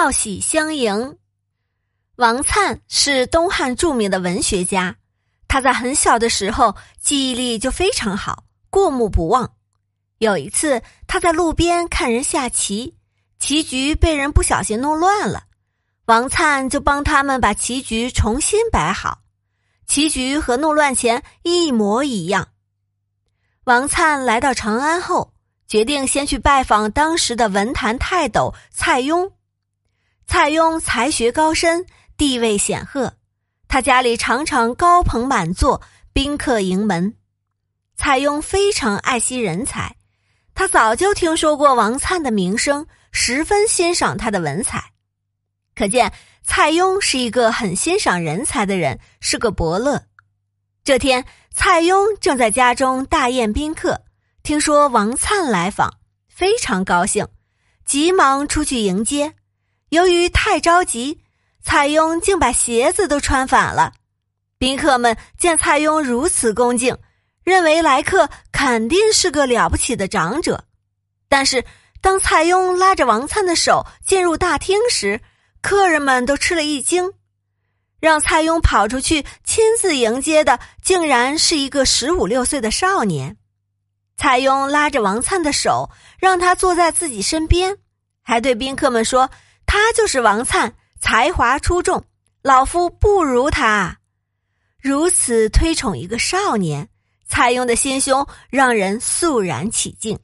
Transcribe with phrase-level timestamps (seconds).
[0.00, 1.18] 道喜相迎。
[2.16, 4.96] 王粲是东汉著名的文学家，
[5.46, 9.52] 他在很小的时候记忆力就非常好，过目不忘。
[10.16, 12.96] 有一次，他在路边看人下棋，
[13.38, 15.42] 棋局被人不小心弄乱了，
[16.06, 19.18] 王粲就帮他们把棋局重新摆好，
[19.86, 22.48] 棋局和弄乱前一模一样。
[23.64, 25.34] 王粲来到长安后，
[25.68, 29.32] 决定先去拜访当时的文坛泰斗蔡邕。
[30.32, 31.84] 蔡邕才学高深，
[32.16, 33.14] 地位显赫，
[33.66, 37.16] 他家里常常高朋满座，宾客盈门。
[37.96, 39.96] 蔡邕非常爱惜人才，
[40.54, 44.92] 他早就听说过王粲的名声，十分欣赏他的文采。
[45.74, 46.12] 可见
[46.44, 50.04] 蔡邕是一个很欣赏人才的人，是个伯乐。
[50.84, 54.02] 这天，蔡邕正在家中大宴宾客，
[54.44, 55.92] 听说王粲来访，
[56.28, 57.26] 非常高兴，
[57.84, 59.34] 急忙出去迎接。
[59.90, 61.20] 由于太着急，
[61.62, 63.92] 蔡邕竟把鞋子都穿反了。
[64.56, 66.96] 宾客们见蔡邕如此恭敬，
[67.42, 70.64] 认为来客肯定是个了不起的长者。
[71.28, 71.64] 但是，
[72.00, 75.20] 当蔡邕拉着王粲的手进入大厅时，
[75.60, 77.12] 客人们都吃了一惊。
[77.98, 83.36] 让蔡邕跑出去亲自迎接的，竟然是一个十五六岁的少年。
[84.16, 87.76] 蔡邕拉着王粲的手，让他坐在自己身边，
[88.22, 89.28] 还对宾客们说。
[89.72, 92.04] 他就是王粲，才华出众，
[92.42, 94.00] 老夫不如他。
[94.80, 96.88] 如此推崇一个少年，
[97.28, 100.18] 蔡邕的心胸让人肃然起敬。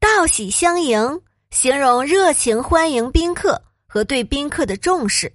[0.00, 5.30] 道喜相迎，形容热情欢迎宾客和对宾客的重视。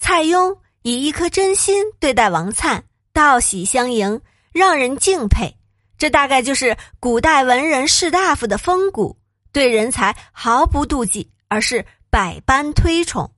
[0.00, 5.56] 蔡邕以一颗真心对待王粲，道喜相迎，让人敬佩。
[5.96, 9.16] 这大概就是古代文人士大夫的风骨，
[9.52, 11.86] 对人才毫不妒忌，而是。
[12.10, 13.30] 百般推崇。